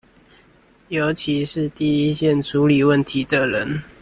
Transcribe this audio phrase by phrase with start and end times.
[0.87, 3.83] 尤其是第一線處理問題的人